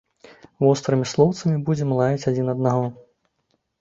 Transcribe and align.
Вострымі 0.63 1.05
слоўцамі 1.11 1.57
будзем 1.67 1.93
лаяць 1.99 2.27
адзін 2.33 2.47
аднаго. 2.55 2.85